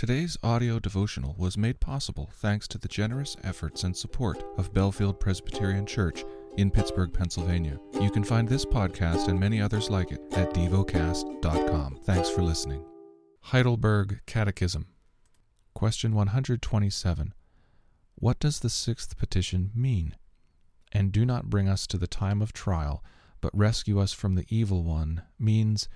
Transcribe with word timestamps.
Today's 0.00 0.38
audio 0.42 0.78
devotional 0.78 1.34
was 1.36 1.58
made 1.58 1.78
possible 1.78 2.30
thanks 2.32 2.66
to 2.68 2.78
the 2.78 2.88
generous 2.88 3.36
efforts 3.44 3.84
and 3.84 3.94
support 3.94 4.42
of 4.56 4.72
Bellefield 4.72 5.20
Presbyterian 5.20 5.84
Church 5.84 6.24
in 6.56 6.70
Pittsburgh, 6.70 7.12
Pennsylvania. 7.12 7.78
You 8.00 8.10
can 8.10 8.24
find 8.24 8.48
this 8.48 8.64
podcast 8.64 9.28
and 9.28 9.38
many 9.38 9.60
others 9.60 9.90
like 9.90 10.10
it 10.10 10.22
at 10.32 10.54
devocast.com. 10.54 11.98
Thanks 12.04 12.30
for 12.30 12.40
listening. 12.40 12.82
Heidelberg 13.42 14.22
Catechism. 14.24 14.86
Question 15.74 16.14
127. 16.14 17.34
What 18.14 18.40
does 18.40 18.60
the 18.60 18.70
sixth 18.70 19.18
petition 19.18 19.70
mean? 19.74 20.16
And 20.92 21.12
do 21.12 21.26
not 21.26 21.50
bring 21.50 21.68
us 21.68 21.86
to 21.88 21.98
the 21.98 22.06
time 22.06 22.40
of 22.40 22.54
trial, 22.54 23.04
but 23.42 23.54
rescue 23.54 24.00
us 24.00 24.14
from 24.14 24.34
the 24.34 24.46
evil 24.48 24.82
one 24.82 25.24
means 25.38 25.90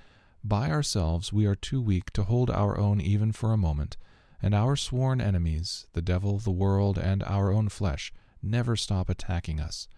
by 0.44 0.70
ourselves 0.70 1.32
we 1.32 1.46
are 1.46 1.56
too 1.56 1.80
weak 1.80 2.10
to 2.12 2.24
hold 2.24 2.50
our 2.50 2.78
own 2.78 3.00
even 3.00 3.32
for 3.32 3.52
a 3.52 3.56
moment, 3.56 3.96
and 4.42 4.54
our 4.54 4.76
sworn 4.76 5.20
enemies, 5.20 5.86
the 5.94 6.02
devil, 6.02 6.38
the 6.38 6.50
world, 6.50 6.98
and 6.98 7.22
our 7.22 7.50
own 7.50 7.70
flesh, 7.70 8.12
never 8.42 8.76
stop 8.76 9.08
attacking 9.08 9.58
us. 9.58 9.88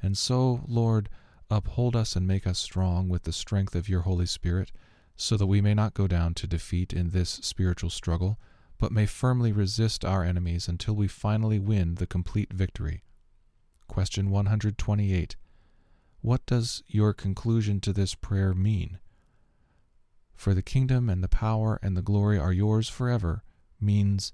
And 0.00 0.16
so, 0.16 0.62
Lord, 0.68 1.08
uphold 1.50 1.96
us 1.96 2.14
and 2.14 2.26
make 2.26 2.46
us 2.46 2.60
strong 2.60 3.08
with 3.08 3.24
the 3.24 3.32
strength 3.32 3.74
of 3.74 3.88
your 3.88 4.02
Holy 4.02 4.26
Spirit, 4.26 4.70
so 5.16 5.36
that 5.36 5.46
we 5.46 5.60
may 5.60 5.74
not 5.74 5.94
go 5.94 6.06
down 6.06 6.34
to 6.34 6.46
defeat 6.46 6.92
in 6.92 7.10
this 7.10 7.30
spiritual 7.42 7.90
struggle, 7.90 8.38
but 8.78 8.92
may 8.92 9.06
firmly 9.06 9.50
resist 9.50 10.04
our 10.04 10.22
enemies 10.22 10.68
until 10.68 10.94
we 10.94 11.08
finally 11.08 11.58
win 11.58 11.96
the 11.96 12.06
complete 12.06 12.52
victory. 12.52 13.02
Question 13.88 14.30
128. 14.30 15.36
What 16.20 16.46
does 16.46 16.82
your 16.86 17.12
conclusion 17.12 17.80
to 17.80 17.92
this 17.92 18.14
prayer 18.14 18.54
mean? 18.54 18.98
For 20.36 20.52
the 20.54 20.62
kingdom 20.62 21.08
and 21.08 21.24
the 21.24 21.28
power 21.28 21.80
and 21.82 21.96
the 21.96 22.02
glory 22.02 22.38
are 22.38 22.52
yours 22.52 22.88
forever, 22.88 23.42
means, 23.80 24.32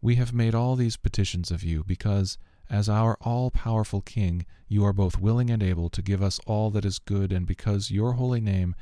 We 0.00 0.16
have 0.16 0.32
made 0.32 0.54
all 0.54 0.74
these 0.74 0.96
petitions 0.96 1.50
of 1.50 1.62
you, 1.62 1.84
because, 1.84 2.38
as 2.68 2.88
our 2.88 3.16
all 3.20 3.50
powerful 3.50 4.02
King, 4.02 4.44
you 4.68 4.84
are 4.84 4.92
both 4.92 5.20
willing 5.20 5.48
and 5.48 5.62
able 5.62 5.88
to 5.90 6.02
give 6.02 6.22
us 6.22 6.40
all 6.46 6.70
that 6.70 6.84
is 6.84 6.98
good, 6.98 7.32
and 7.32 7.46
because 7.46 7.90
your 7.90 8.14
holy 8.14 8.40
name, 8.40 8.74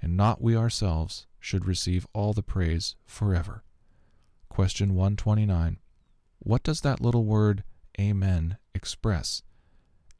and 0.00 0.16
not 0.16 0.40
we 0.40 0.56
ourselves, 0.56 1.26
should 1.40 1.66
receive 1.66 2.06
all 2.12 2.32
the 2.32 2.42
praise 2.42 2.94
forever. 3.04 3.64
Question 4.48 4.94
129. 4.94 5.78
What 6.38 6.62
does 6.62 6.82
that 6.82 7.00
little 7.00 7.24
word, 7.24 7.64
Amen, 7.98 8.58
express? 8.74 9.42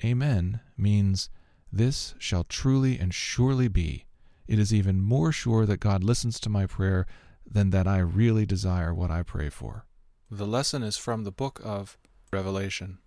Amen 0.05 0.61
means, 0.77 1.31
This 1.73 2.15
shall 2.19 2.45
truly 2.45 2.99
and 2.99 3.15
surely 3.15 3.69
be 3.69 4.07
it 4.51 4.59
is 4.59 4.75
even 4.75 5.01
more 5.01 5.31
sure 5.31 5.65
that 5.65 5.79
God 5.79 6.03
listens 6.03 6.41
to 6.41 6.51
my 6.51 6.67
prayer 6.67 7.07
than 7.49 7.71
that 7.71 7.87
I 7.87 7.99
really 7.99 8.45
desire 8.45 8.93
what 8.93 9.09
I 9.09 9.23
pray 9.23 9.49
for. 9.49 9.87
The 10.29 10.47
lesson 10.47 10.83
is 10.83 10.97
from 10.97 11.23
the 11.23 11.31
book 11.31 11.61
of 11.63 11.97
Revelation. 12.33 12.99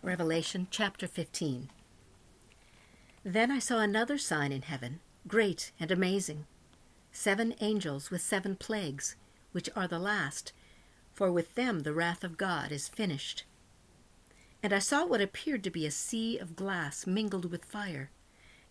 Revelation 0.00 0.68
chapter 0.70 1.08
15. 1.08 1.70
Then 3.24 3.50
I 3.50 3.58
saw 3.58 3.80
another 3.80 4.16
sign 4.16 4.52
in 4.52 4.62
heaven, 4.62 5.00
great 5.26 5.72
and 5.80 5.90
amazing 5.90 6.46
seven 7.10 7.54
angels 7.60 8.10
with 8.10 8.22
seven 8.22 8.54
plagues, 8.56 9.16
which 9.50 9.68
are 9.76 9.88
the 9.88 9.98
last, 9.98 10.52
for 11.12 11.30
with 11.30 11.56
them 11.56 11.80
the 11.80 11.92
wrath 11.92 12.22
of 12.24 12.38
God 12.38 12.72
is 12.72 12.88
finished. 12.88 13.44
And 14.62 14.72
I 14.72 14.78
saw 14.78 15.04
what 15.04 15.20
appeared 15.20 15.64
to 15.64 15.70
be 15.70 15.84
a 15.84 15.90
sea 15.90 16.38
of 16.38 16.56
glass 16.56 17.06
mingled 17.08 17.50
with 17.50 17.64
fire 17.64 18.10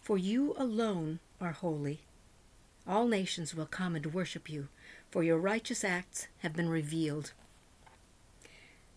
For 0.00 0.16
you 0.18 0.54
alone 0.56 1.20
are 1.40 1.52
holy. 1.52 2.00
All 2.86 3.06
nations 3.06 3.54
will 3.54 3.66
come 3.66 3.94
and 3.94 4.12
worship 4.14 4.48
you, 4.48 4.68
for 5.10 5.22
your 5.22 5.38
righteous 5.38 5.84
acts 5.84 6.28
have 6.38 6.54
been 6.54 6.68
revealed. 6.68 7.32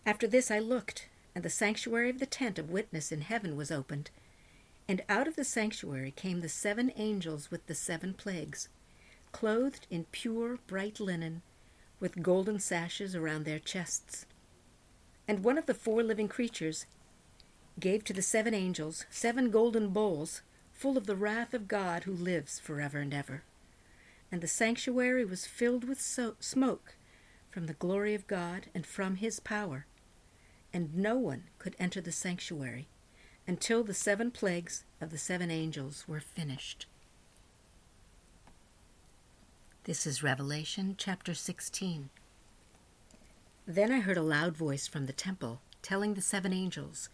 After 0.06 0.26
this 0.26 0.50
I 0.50 0.58
looked, 0.58 1.08
and 1.34 1.44
the 1.44 1.50
sanctuary 1.50 2.10
of 2.10 2.18
the 2.18 2.26
tent 2.26 2.58
of 2.58 2.70
witness 2.70 3.12
in 3.12 3.20
heaven 3.22 3.56
was 3.56 3.70
opened. 3.70 4.10
And 4.88 5.02
out 5.08 5.26
of 5.26 5.36
the 5.36 5.44
sanctuary 5.44 6.10
came 6.10 6.40
the 6.40 6.48
seven 6.48 6.92
angels 6.96 7.50
with 7.50 7.66
the 7.66 7.74
seven 7.74 8.14
plagues, 8.14 8.68
clothed 9.32 9.86
in 9.90 10.04
pure 10.12 10.58
bright 10.66 11.00
linen, 11.00 11.42
with 12.00 12.22
golden 12.22 12.58
sashes 12.58 13.14
around 13.14 13.44
their 13.44 13.58
chests. 13.58 14.26
And 15.26 15.44
one 15.44 15.56
of 15.56 15.66
the 15.66 15.74
four 15.74 16.02
living 16.02 16.28
creatures 16.28 16.86
gave 17.80 18.04
to 18.04 18.12
the 18.12 18.22
seven 18.22 18.54
angels 18.54 19.06
seven 19.10 19.50
golden 19.50 19.88
bowls 19.88 20.42
full 20.74 20.98
of 20.98 21.06
the 21.06 21.16
wrath 21.16 21.54
of 21.54 21.68
God 21.68 22.04
who 22.04 22.12
lives 22.12 22.58
forever 22.58 22.98
and 22.98 23.14
ever. 23.14 23.44
And 24.30 24.42
the 24.42 24.48
sanctuary 24.48 25.24
was 25.24 25.46
filled 25.46 25.88
with 25.88 26.00
so- 26.00 26.36
smoke 26.40 26.96
from 27.50 27.66
the 27.66 27.74
glory 27.74 28.14
of 28.14 28.26
God 28.26 28.66
and 28.74 28.84
from 28.84 29.16
his 29.16 29.40
power. 29.40 29.86
And 30.72 30.94
no 30.94 31.16
one 31.16 31.44
could 31.58 31.76
enter 31.78 32.00
the 32.00 32.12
sanctuary 32.12 32.88
until 33.46 33.84
the 33.84 33.94
seven 33.94 34.30
plagues 34.30 34.84
of 35.00 35.10
the 35.10 35.18
seven 35.18 35.50
angels 35.50 36.04
were 36.08 36.20
finished. 36.20 36.86
This 39.84 40.06
is 40.06 40.22
Revelation 40.22 40.96
chapter 40.98 41.34
16. 41.34 42.10
Then 43.66 43.92
I 43.92 44.00
heard 44.00 44.16
a 44.16 44.22
loud 44.22 44.56
voice 44.56 44.86
from 44.86 45.06
the 45.06 45.12
temple 45.12 45.60
telling 45.82 46.14
the 46.14 46.22
seven 46.22 46.52
angels, 46.52 47.08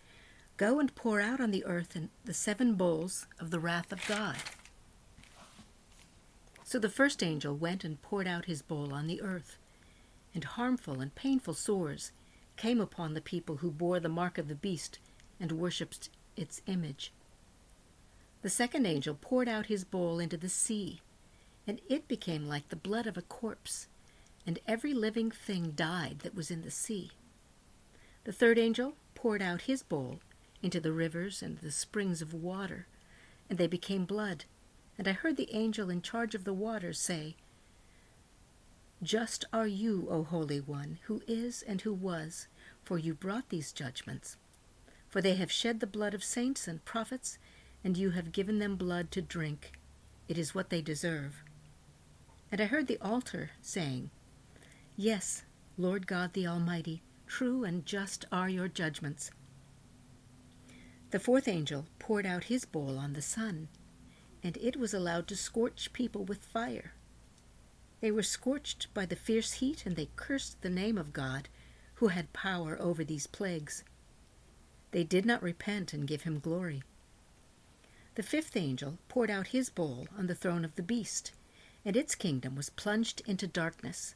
Go 0.60 0.78
and 0.78 0.94
pour 0.94 1.22
out 1.22 1.40
on 1.40 1.52
the 1.52 1.64
earth 1.64 1.96
the 2.26 2.34
seven 2.34 2.74
bowls 2.74 3.26
of 3.38 3.50
the 3.50 3.58
wrath 3.58 3.92
of 3.92 4.06
God. 4.06 4.36
So 6.64 6.78
the 6.78 6.90
first 6.90 7.22
angel 7.22 7.56
went 7.56 7.82
and 7.82 8.02
poured 8.02 8.26
out 8.26 8.44
his 8.44 8.60
bowl 8.60 8.92
on 8.92 9.06
the 9.06 9.22
earth, 9.22 9.56
and 10.34 10.44
harmful 10.44 11.00
and 11.00 11.14
painful 11.14 11.54
sores 11.54 12.12
came 12.58 12.78
upon 12.78 13.14
the 13.14 13.22
people 13.22 13.56
who 13.56 13.70
bore 13.70 14.00
the 14.00 14.10
mark 14.10 14.36
of 14.36 14.48
the 14.48 14.54
beast 14.54 14.98
and 15.40 15.52
worshipped 15.52 16.10
its 16.36 16.60
image. 16.66 17.10
The 18.42 18.50
second 18.50 18.84
angel 18.84 19.16
poured 19.18 19.48
out 19.48 19.64
his 19.64 19.84
bowl 19.84 20.18
into 20.18 20.36
the 20.36 20.50
sea, 20.50 21.00
and 21.66 21.80
it 21.88 22.06
became 22.06 22.46
like 22.46 22.68
the 22.68 22.76
blood 22.76 23.06
of 23.06 23.16
a 23.16 23.22
corpse, 23.22 23.86
and 24.46 24.58
every 24.66 24.92
living 24.92 25.30
thing 25.30 25.70
died 25.70 26.18
that 26.18 26.34
was 26.34 26.50
in 26.50 26.60
the 26.60 26.70
sea. 26.70 27.12
The 28.24 28.32
third 28.32 28.58
angel 28.58 28.92
poured 29.14 29.40
out 29.40 29.62
his 29.62 29.82
bowl 29.82 30.20
into 30.62 30.80
the 30.80 30.92
rivers 30.92 31.42
and 31.42 31.58
the 31.58 31.70
springs 31.70 32.20
of 32.20 32.34
water, 32.34 32.86
and 33.48 33.58
they 33.58 33.66
became 33.66 34.04
blood. 34.04 34.44
And 34.98 35.08
I 35.08 35.12
heard 35.12 35.36
the 35.36 35.54
angel 35.54 35.88
in 35.90 36.02
charge 36.02 36.34
of 36.34 36.44
the 36.44 36.52
waters 36.52 37.00
say, 37.00 37.36
Just 39.02 39.44
are 39.52 39.66
you, 39.66 40.06
O 40.10 40.22
Holy 40.22 40.60
One, 40.60 40.98
who 41.04 41.22
is 41.26 41.62
and 41.62 41.80
who 41.80 41.92
was, 41.92 42.48
for 42.82 42.98
you 42.98 43.14
brought 43.14 43.48
these 43.48 43.72
judgments. 43.72 44.36
For 45.08 45.20
they 45.20 45.34
have 45.34 45.50
shed 45.50 45.80
the 45.80 45.86
blood 45.86 46.14
of 46.14 46.22
saints 46.22 46.68
and 46.68 46.84
prophets, 46.84 47.38
and 47.82 47.96
you 47.96 48.10
have 48.10 48.32
given 48.32 48.58
them 48.58 48.76
blood 48.76 49.10
to 49.12 49.22
drink. 49.22 49.72
It 50.28 50.38
is 50.38 50.54
what 50.54 50.70
they 50.70 50.82
deserve. 50.82 51.42
And 52.52 52.60
I 52.60 52.64
heard 52.64 52.86
the 52.86 52.98
altar 53.00 53.50
saying, 53.62 54.10
Yes, 54.96 55.44
Lord 55.78 56.06
God 56.06 56.34
the 56.34 56.46
Almighty, 56.46 57.02
true 57.26 57.64
and 57.64 57.86
just 57.86 58.26
are 58.30 58.48
your 58.48 58.68
judgments. 58.68 59.30
The 61.10 61.18
fourth 61.18 61.48
angel 61.48 61.86
poured 61.98 62.24
out 62.24 62.44
his 62.44 62.64
bowl 62.64 62.96
on 62.96 63.14
the 63.14 63.22
sun, 63.22 63.68
and 64.44 64.56
it 64.58 64.76
was 64.76 64.94
allowed 64.94 65.26
to 65.28 65.36
scorch 65.36 65.92
people 65.92 66.24
with 66.24 66.44
fire. 66.44 66.94
They 68.00 68.12
were 68.12 68.22
scorched 68.22 68.92
by 68.94 69.06
the 69.06 69.16
fierce 69.16 69.54
heat, 69.54 69.84
and 69.84 69.96
they 69.96 70.10
cursed 70.14 70.62
the 70.62 70.70
name 70.70 70.96
of 70.96 71.12
God, 71.12 71.48
who 71.94 72.08
had 72.08 72.32
power 72.32 72.80
over 72.80 73.02
these 73.02 73.26
plagues. 73.26 73.82
They 74.92 75.02
did 75.02 75.26
not 75.26 75.42
repent 75.42 75.92
and 75.92 76.06
give 76.06 76.22
him 76.22 76.38
glory. 76.38 76.82
The 78.14 78.22
fifth 78.22 78.56
angel 78.56 78.98
poured 79.08 79.30
out 79.30 79.48
his 79.48 79.68
bowl 79.68 80.06
on 80.16 80.28
the 80.28 80.34
throne 80.34 80.64
of 80.64 80.76
the 80.76 80.82
beast, 80.82 81.32
and 81.84 81.96
its 81.96 82.14
kingdom 82.14 82.54
was 82.54 82.70
plunged 82.70 83.20
into 83.26 83.46
darkness. 83.46 84.14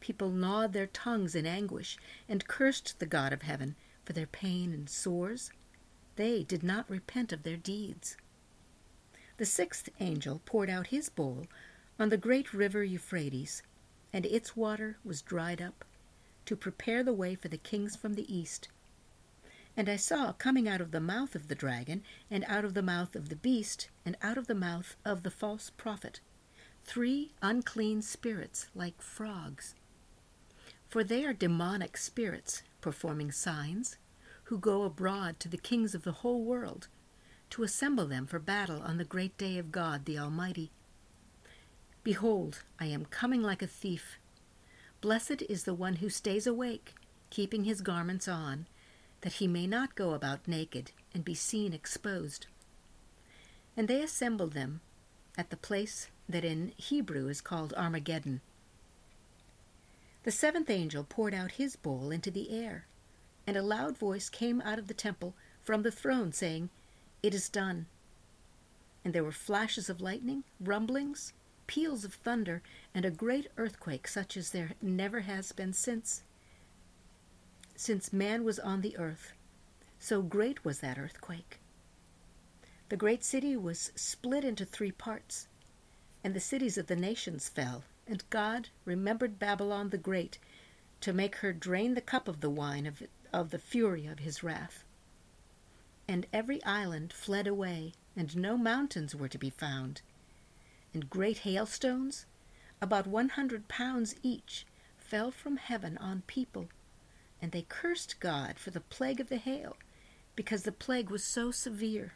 People 0.00 0.30
gnawed 0.30 0.72
their 0.72 0.86
tongues 0.86 1.34
in 1.34 1.44
anguish 1.46 1.98
and 2.28 2.48
cursed 2.48 2.98
the 2.98 3.06
God 3.06 3.32
of 3.32 3.42
heaven 3.42 3.76
for 4.04 4.14
their 4.14 4.26
pain 4.26 4.72
and 4.72 4.88
sores. 4.88 5.50
They 6.16 6.42
did 6.42 6.62
not 6.62 6.88
repent 6.88 7.32
of 7.32 7.42
their 7.42 7.56
deeds. 7.56 8.16
The 9.36 9.46
sixth 9.46 9.88
angel 9.98 10.40
poured 10.44 10.70
out 10.70 10.88
his 10.88 11.08
bowl 11.08 11.46
on 11.98 12.08
the 12.08 12.16
great 12.16 12.52
river 12.52 12.84
Euphrates, 12.84 13.62
and 14.12 14.24
its 14.24 14.56
water 14.56 14.98
was 15.04 15.22
dried 15.22 15.60
up, 15.60 15.84
to 16.46 16.56
prepare 16.56 17.02
the 17.02 17.12
way 17.12 17.34
for 17.34 17.48
the 17.48 17.58
kings 17.58 17.96
from 17.96 18.14
the 18.14 18.32
east. 18.32 18.68
And 19.76 19.88
I 19.88 19.96
saw 19.96 20.32
coming 20.32 20.68
out 20.68 20.80
of 20.80 20.92
the 20.92 21.00
mouth 21.00 21.34
of 21.34 21.48
the 21.48 21.56
dragon, 21.56 22.04
and 22.30 22.44
out 22.46 22.64
of 22.64 22.74
the 22.74 22.82
mouth 22.82 23.16
of 23.16 23.28
the 23.28 23.36
beast, 23.36 23.88
and 24.04 24.16
out 24.22 24.38
of 24.38 24.46
the 24.46 24.54
mouth 24.54 24.96
of 25.04 25.24
the 25.24 25.30
false 25.32 25.70
prophet, 25.70 26.20
three 26.84 27.32
unclean 27.42 28.02
spirits 28.02 28.68
like 28.74 29.02
frogs. 29.02 29.74
For 30.88 31.02
they 31.02 31.24
are 31.24 31.32
demonic 31.32 31.96
spirits, 31.96 32.62
performing 32.80 33.32
signs, 33.32 33.96
who 34.44 34.58
go 34.58 34.82
abroad 34.82 35.40
to 35.40 35.48
the 35.48 35.56
kings 35.56 35.94
of 35.94 36.02
the 36.02 36.12
whole 36.12 36.42
world, 36.42 36.88
to 37.50 37.62
assemble 37.62 38.06
them 38.06 38.26
for 38.26 38.38
battle 38.38 38.82
on 38.82 38.96
the 38.98 39.04
great 39.04 39.36
day 39.38 39.58
of 39.58 39.72
God 39.72 40.04
the 40.04 40.18
Almighty. 40.18 40.70
Behold, 42.02 42.62
I 42.78 42.86
am 42.86 43.06
coming 43.06 43.42
like 43.42 43.62
a 43.62 43.66
thief. 43.66 44.18
Blessed 45.00 45.42
is 45.48 45.64
the 45.64 45.74
one 45.74 45.96
who 45.96 46.10
stays 46.10 46.46
awake, 46.46 46.94
keeping 47.30 47.64
his 47.64 47.80
garments 47.80 48.28
on, 48.28 48.66
that 49.22 49.34
he 49.34 49.46
may 49.46 49.66
not 49.66 49.94
go 49.94 50.12
about 50.12 50.46
naked 50.46 50.92
and 51.14 51.24
be 51.24 51.34
seen 51.34 51.72
exposed. 51.72 52.46
And 53.76 53.88
they 53.88 54.02
assembled 54.02 54.52
them 54.52 54.80
at 55.36 55.50
the 55.50 55.56
place 55.56 56.08
that 56.28 56.44
in 56.44 56.72
Hebrew 56.76 57.28
is 57.28 57.40
called 57.40 57.72
Armageddon. 57.74 58.40
The 60.24 60.30
seventh 60.30 60.70
angel 60.70 61.04
poured 61.04 61.34
out 61.34 61.52
his 61.52 61.76
bowl 61.76 62.10
into 62.10 62.30
the 62.30 62.50
air, 62.50 62.86
and 63.46 63.56
a 63.56 63.62
loud 63.62 63.98
voice 63.98 64.28
came 64.28 64.60
out 64.62 64.78
of 64.78 64.88
the 64.88 64.94
temple 64.94 65.34
from 65.60 65.82
the 65.82 65.90
throne, 65.90 66.32
saying, 66.32 66.70
It 67.22 67.34
is 67.34 67.48
done. 67.48 67.86
And 69.04 69.14
there 69.14 69.24
were 69.24 69.32
flashes 69.32 69.90
of 69.90 70.00
lightning, 70.00 70.44
rumblings, 70.60 71.32
peals 71.66 72.04
of 72.04 72.14
thunder, 72.14 72.62
and 72.94 73.04
a 73.04 73.10
great 73.10 73.48
earthquake 73.56 74.08
such 74.08 74.36
as 74.36 74.50
there 74.50 74.72
never 74.80 75.20
has 75.20 75.52
been 75.52 75.72
since 75.72 76.22
since 77.76 78.12
man 78.12 78.44
was 78.44 78.60
on 78.60 78.82
the 78.82 78.96
earth. 78.96 79.32
So 79.98 80.22
great 80.22 80.64
was 80.64 80.78
that 80.78 80.98
earthquake. 80.98 81.58
The 82.88 82.96
great 82.96 83.24
city 83.24 83.56
was 83.56 83.90
split 83.96 84.44
into 84.44 84.64
three 84.64 84.92
parts, 84.92 85.48
and 86.22 86.34
the 86.34 86.40
cities 86.40 86.78
of 86.78 86.86
the 86.86 86.94
nations 86.94 87.48
fell 87.48 87.82
and 88.06 88.28
God 88.30 88.68
remembered 88.84 89.38
Babylon 89.38 89.90
the 89.90 89.98
Great 89.98 90.38
to 91.00 91.12
make 91.12 91.36
her 91.36 91.52
drain 91.52 91.94
the 91.94 92.00
cup 92.00 92.28
of 92.28 92.40
the 92.40 92.50
wine 92.50 92.86
of, 92.86 93.02
of 93.34 93.50
the 93.50 93.58
fury 93.58 94.06
of 94.06 94.20
his 94.20 94.42
wrath. 94.42 94.84
And 96.06 96.26
every 96.32 96.62
island 96.64 97.12
fled 97.12 97.46
away, 97.46 97.92
and 98.16 98.36
no 98.36 98.56
mountains 98.56 99.14
were 99.14 99.28
to 99.28 99.38
be 99.38 99.50
found. 99.50 100.02
And 100.92 101.10
great 101.10 101.38
hailstones, 101.38 102.26
about 102.80 103.06
one 103.06 103.30
hundred 103.30 103.66
pounds 103.66 104.14
each, 104.22 104.66
fell 104.96 105.30
from 105.30 105.56
heaven 105.56 105.98
on 105.98 106.22
people, 106.26 106.68
and 107.42 107.50
they 107.52 107.66
cursed 107.68 108.20
God 108.20 108.58
for 108.58 108.70
the 108.70 108.80
plague 108.80 109.20
of 109.20 109.28
the 109.28 109.38
hail, 109.38 109.76
because 110.36 110.62
the 110.62 110.72
plague 110.72 111.10
was 111.10 111.24
so 111.24 111.50
severe. 111.50 112.14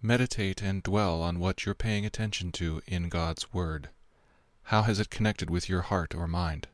Meditate 0.00 0.62
and 0.62 0.82
dwell 0.82 1.22
on 1.22 1.40
what 1.40 1.66
you're 1.66 1.74
paying 1.74 2.06
attention 2.06 2.52
to 2.52 2.80
in 2.86 3.08
God's 3.08 3.52
Word. 3.52 3.90
How 4.64 4.82
has 4.82 5.00
it 5.00 5.10
connected 5.10 5.50
with 5.50 5.68
your 5.68 5.82
heart 5.82 6.14
or 6.14 6.26
mind? 6.26 6.68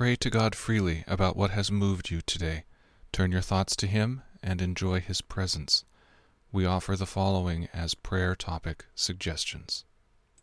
Pray 0.00 0.16
to 0.16 0.30
God 0.30 0.54
freely 0.54 1.04
about 1.06 1.36
what 1.36 1.50
has 1.50 1.70
moved 1.70 2.10
you 2.10 2.22
today. 2.22 2.64
Turn 3.12 3.30
your 3.30 3.42
thoughts 3.42 3.76
to 3.76 3.86
Him 3.86 4.22
and 4.42 4.62
enjoy 4.62 4.98
His 4.98 5.20
presence 5.20 5.84
we 6.50 6.64
offer 6.64 6.96
the 6.96 7.04
following 7.04 7.68
as 7.74 7.92
prayer 7.92 8.34
topic 8.34 8.86
suggestions. 8.94 9.84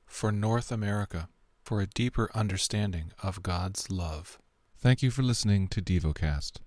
For 0.05 0.31
North 0.31 0.71
America, 0.71 1.27
for 1.63 1.81
a 1.81 1.87
deeper 1.87 2.29
understanding 2.35 3.13
of 3.23 3.41
God's 3.41 3.89
love. 3.89 4.37
Thank 4.77 5.01
you 5.01 5.09
for 5.09 5.23
listening 5.23 5.69
to 5.69 5.81
DevoCast. 5.81 6.51